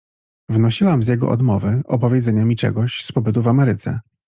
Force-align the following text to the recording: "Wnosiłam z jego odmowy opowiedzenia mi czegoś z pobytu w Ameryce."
"Wnosiłam 0.49 1.03
z 1.03 1.07
jego 1.07 1.29
odmowy 1.29 1.81
opowiedzenia 1.85 2.45
mi 2.45 2.55
czegoś 2.55 3.03
z 3.05 3.11
pobytu 3.11 3.41
w 3.41 3.47
Ameryce." 3.47 3.99